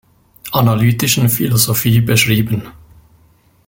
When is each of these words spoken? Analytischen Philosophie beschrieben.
Analytischen 0.51 1.29
Philosophie 1.29 2.01
beschrieben. 2.01 2.63